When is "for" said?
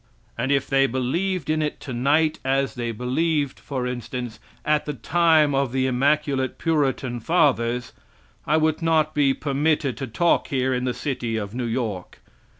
3.59-3.85